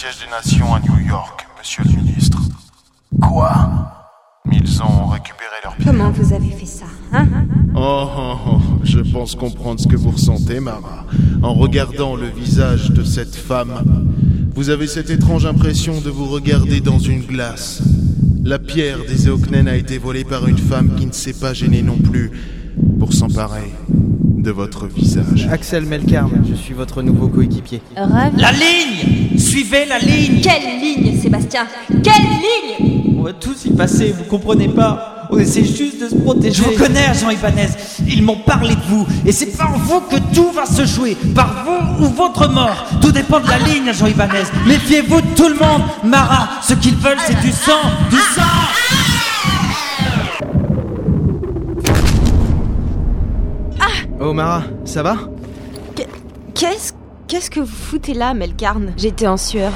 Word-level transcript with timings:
siège 0.00 0.24
des 0.24 0.30
nations 0.30 0.74
à 0.74 0.80
New 0.80 1.06
York, 1.06 1.46
monsieur 1.58 1.82
le 1.84 2.00
ministre. 2.00 2.40
Quoi? 3.20 3.52
Ils 4.50 4.82
ont 4.82 5.08
récupéré 5.08 5.56
leur 5.62 5.76
pierre. 5.76 5.92
Comment 5.92 6.10
vous 6.10 6.32
avez 6.32 6.48
fait 6.48 6.64
ça, 6.64 6.86
hein? 7.12 7.28
Oh, 7.76 8.08
oh, 8.16 8.36
oh, 8.46 8.60
je 8.82 9.00
pense 9.00 9.34
comprendre 9.34 9.78
ce 9.78 9.86
que 9.86 9.96
vous 9.96 10.12
ressentez, 10.12 10.58
Mara. 10.58 11.04
En 11.42 11.52
regardant 11.52 12.16
le 12.16 12.28
visage 12.28 12.92
de 12.92 13.04
cette 13.04 13.36
femme, 13.36 14.08
vous 14.54 14.70
avez 14.70 14.86
cette 14.86 15.10
étrange 15.10 15.44
impression 15.44 16.00
de 16.00 16.08
vous 16.08 16.30
regarder 16.30 16.80
dans 16.80 16.98
une 16.98 17.20
glace. 17.20 17.82
La 18.42 18.58
pierre 18.58 19.00
des 19.06 19.28
Eoknen 19.28 19.68
a 19.68 19.76
été 19.76 19.98
volée 19.98 20.24
par 20.24 20.48
une 20.48 20.56
femme 20.56 20.94
qui 20.96 21.04
ne 21.04 21.12
s'est 21.12 21.38
pas 21.38 21.52
gênée 21.52 21.82
non 21.82 21.98
plus 21.98 22.30
pour 22.98 23.12
s'emparer 23.12 23.70
de 23.90 24.50
votre 24.50 24.86
visage. 24.86 25.46
Axel 25.50 25.84
Melkarn, 25.84 26.42
je 26.48 26.54
suis 26.54 26.72
votre 26.72 27.02
nouveau 27.02 27.28
coéquipier. 27.28 27.82
La 27.96 28.52
ligne 28.52 29.29
Suivez 29.40 29.86
la 29.86 29.98
ligne 29.98 30.40
Quelle 30.42 30.78
ligne, 30.80 31.18
Sébastien? 31.20 31.66
Quelle 31.88 32.12
ligne? 32.12 33.16
On 33.18 33.22
va 33.22 33.32
tous 33.32 33.64
y 33.64 33.70
passer, 33.70 34.14
vous 34.16 34.24
comprenez 34.24 34.68
pas 34.68 35.26
On 35.30 35.38
essaie 35.38 35.64
juste 35.64 36.00
de 36.02 36.08
se 36.08 36.14
protéger. 36.14 36.62
Je 36.62 36.62
vous 36.62 36.76
connais, 36.76 37.06
agent 37.06 37.30
Ibanez. 37.30 37.68
Ils 38.06 38.22
m'ont 38.22 38.36
parlé 38.38 38.74
de 38.74 38.80
vous. 38.88 39.06
Et 39.24 39.32
c'est 39.32 39.56
par 39.56 39.76
vous 39.78 40.00
que 40.00 40.16
tout 40.34 40.50
va 40.52 40.66
se 40.66 40.84
jouer. 40.84 41.16
Par 41.34 41.64
vous 41.64 42.04
ou 42.04 42.08
votre 42.10 42.48
mort. 42.48 42.86
Tout 43.00 43.12
dépend 43.12 43.40
de 43.40 43.48
la 43.48 43.58
ligne, 43.58 43.88
agent 43.88 44.06
Ibanez. 44.06 44.44
Méfiez-vous 44.66 45.20
de 45.20 45.26
tout 45.36 45.48
le 45.48 45.54
monde. 45.54 45.82
Mara, 46.04 46.48
ce 46.62 46.74
qu'ils 46.74 46.96
veulent, 46.96 47.18
c'est 47.26 47.40
du 47.40 47.50
sang. 47.52 47.80
Du 48.10 48.16
sang 48.16 48.42
Oh 54.22 54.32
Mara, 54.34 54.62
ça 54.84 55.02
va? 55.02 55.16
Qu'est-ce 56.54 56.92
qu'est-ce 57.30 57.50
que 57.50 57.60
vous 57.60 57.66
foutez 57.66 58.12
là, 58.12 58.34
Melkarn? 58.34 58.92
J'étais 58.96 59.28
en 59.28 59.36
sueur. 59.36 59.70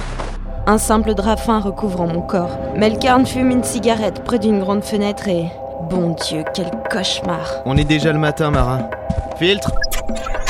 Un 0.66 0.76
simple 0.76 1.14
drap 1.14 1.36
fin 1.36 1.60
recouvrant 1.60 2.08
mon 2.08 2.20
corps. 2.20 2.58
Melkarn 2.76 3.24
fume 3.24 3.50
une 3.50 3.62
cigarette 3.62 4.24
près 4.24 4.40
d'une 4.40 4.58
grande 4.58 4.82
fenêtre 4.82 5.28
et... 5.28 5.46
Bon 5.88 6.16
Dieu, 6.26 6.42
quel 6.52 6.70
cauchemar 6.90 7.62
On 7.64 7.76
est 7.76 7.84
déjà 7.84 8.12
le 8.12 8.18
matin, 8.18 8.50
Mara. 8.50 8.90
Filtre 9.38 9.70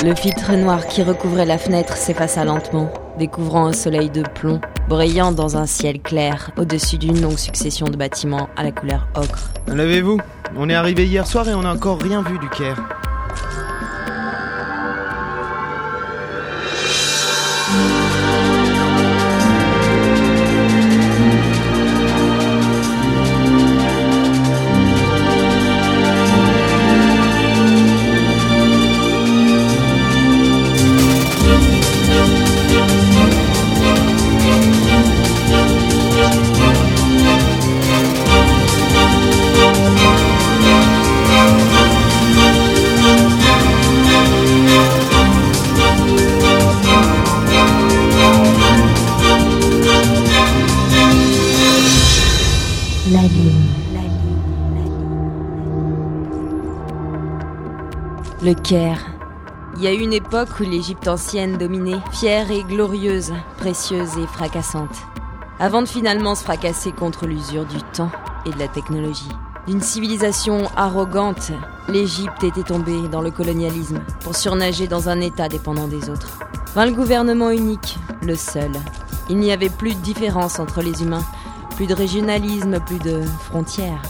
Le 0.03 0.15
filtre 0.15 0.53
noir 0.53 0.87
qui 0.87 1.03
recouvrait 1.03 1.45
la 1.45 1.59
fenêtre 1.59 1.97
s'effaça 1.97 2.45
lentement, 2.45 2.89
découvrant 3.19 3.67
un 3.67 3.73
soleil 3.75 4.09
de 4.09 4.23
plomb, 4.23 4.61
brillant 4.89 5.33
dans 5.33 5.59
un 5.59 5.67
ciel 5.67 6.01
clair, 6.01 6.53
au-dessus 6.57 6.97
d'une 6.97 7.21
longue 7.21 7.39
succession 7.39 7.87
de 7.87 7.97
bâtiments 7.97 8.49
à 8.57 8.63
la 8.63 8.73
couleur 8.73 9.09
ocre. 9.15 9.51
Levez-vous. 9.67 10.21
On 10.57 10.71
est 10.71 10.75
arrivé 10.75 11.05
hier 11.05 11.27
soir 11.27 11.49
et 11.49 11.55
on 11.55 11.63
n'a 11.63 11.73
encore 11.73 12.01
rien 12.01 12.23
vu 12.23 12.39
du 12.39 12.49
Caire. 12.49 12.83
La. 53.13 53.21
Le 58.43 58.55
Caire. 58.55 58.99
Il 59.77 59.83
y 59.83 59.87
a 59.87 59.93
une 59.93 60.15
époque 60.15 60.49
où 60.59 60.63
l'Égypte 60.63 61.07
ancienne 61.07 61.59
dominait, 61.59 62.01
fière 62.13 62.51
et 62.51 62.63
glorieuse, 62.63 63.35
précieuse 63.59 64.17
et 64.17 64.27
fracassante. 64.27 64.97
Avant 65.59 65.83
de 65.83 65.87
finalement 65.87 66.35
se 66.35 66.45
fracasser 66.45 66.93
contre 66.93 67.27
l'usure 67.27 67.67
du 67.67 67.83
temps 67.93 68.11
et 68.47 68.51
de 68.51 68.59
la 68.59 68.69
technologie. 68.69 69.29
D'une 69.67 69.83
civilisation 69.83 70.71
arrogante, 70.75 71.53
l'Égypte 71.89 72.43
était 72.43 72.63
tombée 72.63 73.09
dans 73.09 73.21
le 73.21 73.31
colonialisme 73.31 74.01
pour 74.21 74.35
surnager 74.35 74.87
dans 74.87 75.11
un 75.11 75.21
État 75.21 75.49
dépendant 75.49 75.89
des 75.89 76.09
autres. 76.09 76.39
Vint 76.75 76.87
le 76.87 76.93
gouvernement 76.93 77.51
unique, 77.51 77.99
le 78.23 78.35
seul. 78.35 78.73
Il 79.29 79.37
n'y 79.37 79.53
avait 79.53 79.69
plus 79.69 79.95
de 79.95 80.01
différence 80.01 80.59
entre 80.59 80.81
les 80.81 81.03
humains, 81.03 81.25
plus 81.75 81.87
de 81.87 81.95
régionalisme, 81.95 82.79
plus 82.81 82.99
de 82.99 83.23
frontières. 83.45 84.03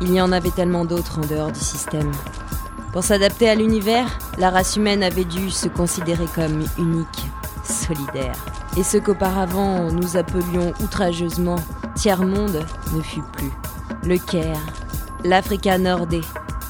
Il 0.00 0.12
y 0.12 0.20
en 0.20 0.32
avait 0.32 0.50
tellement 0.50 0.84
d'autres 0.84 1.18
en 1.18 1.26
dehors 1.26 1.52
du 1.52 1.60
système. 1.60 2.10
Pour 2.92 3.04
s'adapter 3.04 3.48
à 3.48 3.54
l'univers, 3.54 4.18
la 4.38 4.50
race 4.50 4.76
humaine 4.76 5.02
avait 5.02 5.24
dû 5.24 5.50
se 5.50 5.68
considérer 5.68 6.26
comme 6.34 6.64
unique, 6.78 7.26
solidaire. 7.64 8.36
Et 8.76 8.82
ce 8.82 8.98
qu'auparavant 8.98 9.90
nous 9.90 10.16
appelions 10.16 10.72
outrageusement 10.82 11.56
tiers-monde 11.94 12.64
ne 12.94 13.02
fut 13.02 13.24
plus. 13.32 13.52
Le 14.04 14.18
Caire, 14.18 14.60
l'Africa 15.24 15.78
Nordé, 15.78 16.20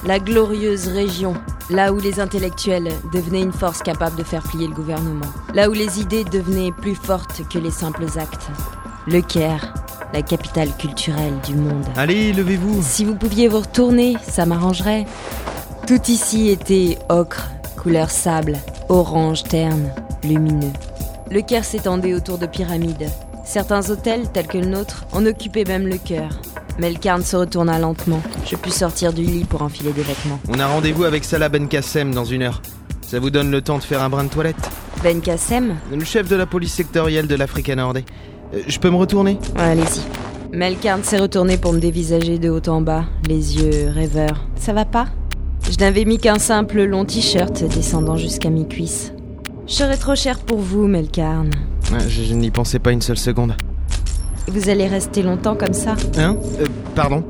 la 0.05 0.19
glorieuse 0.19 0.87
région, 0.87 1.33
là 1.69 1.93
où 1.93 1.99
les 1.99 2.19
intellectuels 2.19 2.91
devenaient 3.11 3.41
une 3.41 3.53
force 3.53 3.81
capable 3.81 4.15
de 4.15 4.23
faire 4.23 4.43
plier 4.43 4.67
le 4.67 4.73
gouvernement, 4.73 5.31
là 5.53 5.69
où 5.69 5.73
les 5.73 5.99
idées 5.99 6.23
devenaient 6.23 6.71
plus 6.71 6.95
fortes 6.95 7.41
que 7.49 7.59
les 7.59 7.71
simples 7.71 8.05
actes. 8.17 8.49
Le 9.05 9.21
Caire, 9.21 9.73
la 10.13 10.21
capitale 10.21 10.69
culturelle 10.77 11.33
du 11.45 11.55
monde. 11.55 11.85
Allez, 11.95 12.33
levez-vous. 12.33 12.81
Si 12.81 13.05
vous 13.05 13.15
pouviez 13.15 13.47
vous 13.47 13.59
retourner, 13.59 14.15
ça 14.21 14.45
m'arrangerait. 14.45 15.05
Tout 15.85 16.01
ici 16.09 16.49
était 16.49 16.97
ocre, 17.09 17.49
couleur 17.81 18.09
sable, 18.09 18.57
orange 18.89 19.43
terne, 19.43 19.91
lumineux. 20.23 20.73
Le 21.31 21.41
Caire 21.41 21.65
s'étendait 21.65 22.13
autour 22.13 22.37
de 22.37 22.45
pyramides. 22.45 23.09
Certains 23.45 23.89
hôtels, 23.89 24.29
tels 24.31 24.47
que 24.47 24.57
le 24.57 24.65
nôtre, 24.65 25.05
en 25.13 25.25
occupaient 25.25 25.65
même 25.65 25.87
le 25.87 25.97
cœur. 25.97 26.29
Melkarn 26.79 27.23
se 27.23 27.35
retourna 27.35 27.79
lentement. 27.79 28.21
Je 28.45 28.55
pus 28.55 28.71
sortir 28.71 29.13
du 29.13 29.23
lit 29.23 29.45
pour 29.45 29.61
enfiler 29.61 29.91
des 29.93 30.03
vêtements. 30.03 30.39
On 30.47 30.59
a 30.59 30.67
rendez-vous 30.67 31.05
avec 31.05 31.23
Salah 31.23 31.49
Ben 31.49 31.67
Kassem 31.67 32.13
dans 32.13 32.25
une 32.25 32.43
heure. 32.43 32.61
Ça 33.01 33.19
vous 33.19 33.29
donne 33.29 33.49
le 33.49 33.61
temps 33.61 33.77
de 33.77 33.83
faire 33.83 34.03
un 34.03 34.09
brin 34.09 34.25
de 34.25 34.29
toilette? 34.29 34.69
Ben 35.01 35.21
Kassem? 35.21 35.75
Le 35.91 36.03
chef 36.03 36.27
de 36.27 36.35
la 36.35 36.45
police 36.45 36.73
sectorielle 36.73 37.27
de 37.27 37.35
l'Afrique 37.35 37.69
Nordé. 37.69 38.03
Euh, 38.53 38.61
je 38.67 38.79
peux 38.79 38.89
me 38.89 38.95
retourner? 38.95 39.37
Allez-y. 39.55 40.01
Melkarn 40.55 41.03
s'est 41.03 41.17
retourné 41.19 41.57
pour 41.57 41.73
me 41.73 41.79
dévisager 41.79 42.39
de 42.39 42.49
haut 42.49 42.67
en 42.69 42.81
bas, 42.81 43.03
les 43.27 43.57
yeux 43.57 43.89
rêveurs. 43.93 44.45
Ça 44.55 44.73
va 44.73 44.85
pas? 44.85 45.07
Je 45.69 45.77
n'avais 45.77 46.05
mis 46.05 46.17
qu'un 46.17 46.39
simple 46.39 46.83
long 46.83 47.03
t-shirt 47.05 47.63
descendant 47.65 48.15
jusqu'à 48.15 48.49
mes 48.49 48.65
cuisses. 48.65 49.11
Je 49.67 49.73
serais 49.73 49.97
trop 49.97 50.15
cher 50.15 50.39
pour 50.39 50.59
vous, 50.59 50.87
Melkarn. 50.87 51.49
Je, 52.07 52.23
je 52.23 52.33
n'y 52.33 52.49
pensais 52.51 52.79
pas 52.79 52.91
une 52.93 53.01
seule 53.01 53.17
seconde. 53.17 53.53
Vous 54.47 54.69
allez 54.69 54.87
rester 54.87 55.23
longtemps 55.23 55.55
comme 55.55 55.73
ça? 55.73 55.95
Hein? 56.17 56.37
Euh, 56.61 56.65
Pardon? 56.95 57.23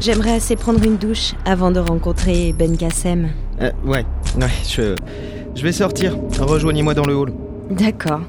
J'aimerais 0.00 0.32
assez 0.32 0.56
prendre 0.56 0.82
une 0.84 0.96
douche 0.96 1.34
avant 1.44 1.70
de 1.70 1.78
rencontrer 1.78 2.52
Ben 2.56 2.76
Kassem. 2.76 3.28
Euh, 3.62 3.70
Ouais, 3.84 4.04
ouais, 4.36 4.48
je... 4.68 4.94
Je 5.54 5.62
vais 5.64 5.72
sortir. 5.72 6.16
Rejoignez-moi 6.40 6.94
dans 6.94 7.04
le 7.04 7.16
hall. 7.16 7.32
D'accord. 7.70 8.20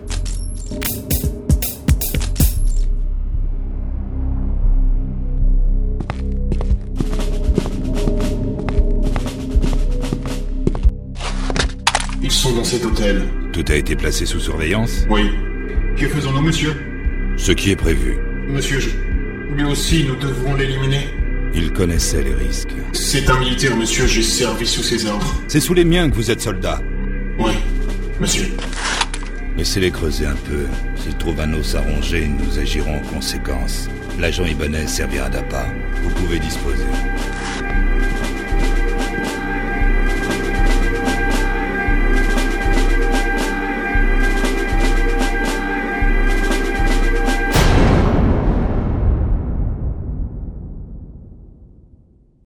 Sont 12.50 12.56
dans 12.56 12.64
cet 12.64 12.86
hôtel. 12.86 13.24
Tout 13.54 13.66
a 13.70 13.76
été 13.76 13.96
placé 13.96 14.26
sous 14.26 14.40
surveillance 14.40 15.06
Oui. 15.10 15.30
Que 15.98 16.08
faisons-nous, 16.08 16.42
monsieur? 16.42 16.74
Ce 17.38 17.52
qui 17.52 17.72
est 17.72 17.76
prévu. 17.76 18.18
Monsieur, 18.48 18.80
je... 18.80 18.90
lui 19.56 19.64
aussi, 19.66 20.06
nous 20.08 20.16
devrons 20.16 20.56
l'éliminer. 20.56 21.10
Il 21.54 21.72
connaissait 21.72 22.24
les 22.24 22.34
risques. 22.34 22.74
C'est 22.94 23.30
un 23.30 23.40
militaire, 23.40 23.76
monsieur, 23.76 24.08
j'ai 24.08 24.24
servi 24.24 24.66
sous 24.66 24.84
ses 24.84 25.06
ordres. 25.06 25.42
C'est 25.48 25.60
sous 25.60 25.74
les 25.74 25.86
miens 25.86 26.10
que 26.10 26.16
vous 26.16 26.32
êtes 26.32 26.42
soldat. 26.42 26.82
Oui, 27.38 27.54
monsieur. 28.20 28.48
Laissez-les 29.58 29.92
creuser 29.92 30.26
un 30.26 30.36
peu. 30.36 30.66
S'ils 30.96 31.18
trouvent 31.18 31.40
un 31.42 31.54
os 31.54 31.76
à 31.76 31.82
ronger, 31.82 32.28
nous 32.28 32.60
agirons 32.60 32.98
en 32.98 33.14
conséquence. 33.14 33.90
L'agent 34.20 34.46
Ibanez 34.46 34.88
servira 34.88 35.30
d'appât. 35.30 35.68
Vous 36.04 36.10
pouvez 36.12 36.40
disposer. 36.40 36.84